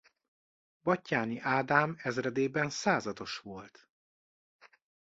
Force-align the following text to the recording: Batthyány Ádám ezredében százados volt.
Batthyány 0.81 1.39
Ádám 1.43 1.95
ezredében 1.99 2.69
százados 2.69 3.37
volt. 3.39 3.89